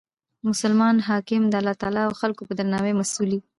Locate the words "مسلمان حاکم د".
0.49-1.53